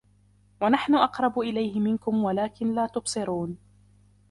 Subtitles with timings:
[0.61, 3.57] وَنَحْنُ أَقْرَبُ إِلَيْهِ مِنكُمْ وَلَكِن لّا تُبْصِرُونَ